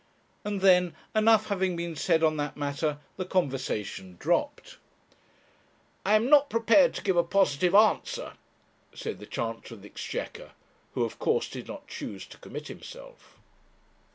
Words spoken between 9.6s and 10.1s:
of the